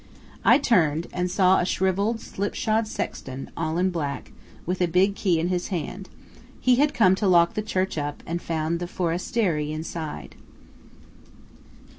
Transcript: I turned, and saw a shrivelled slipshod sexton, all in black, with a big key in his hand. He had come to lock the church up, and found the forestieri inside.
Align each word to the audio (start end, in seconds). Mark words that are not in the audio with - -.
I 0.43 0.57
turned, 0.57 1.05
and 1.13 1.29
saw 1.29 1.59
a 1.59 1.63
shrivelled 1.65 2.21
slipshod 2.21 2.87
sexton, 2.87 3.51
all 3.55 3.77
in 3.77 3.91
black, 3.91 4.31
with 4.65 4.81
a 4.81 4.87
big 4.87 5.13
key 5.13 5.39
in 5.39 5.49
his 5.49 5.67
hand. 5.67 6.09
He 6.59 6.77
had 6.77 6.95
come 6.95 7.13
to 7.13 7.27
lock 7.27 7.53
the 7.53 7.61
church 7.61 7.99
up, 7.99 8.23
and 8.25 8.41
found 8.41 8.79
the 8.79 8.87
forestieri 8.87 9.71
inside. 9.71 10.33